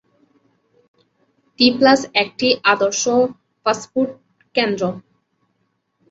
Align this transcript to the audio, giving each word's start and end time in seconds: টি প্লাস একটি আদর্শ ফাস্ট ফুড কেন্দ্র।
টি 1.59 1.67
প্লাস 1.77 1.99
একটি 2.23 2.47
আদর্শ 2.73 3.03
ফাস্ট 3.65 3.83
ফুড 3.91 4.09
কেন্দ্র। 4.55 4.83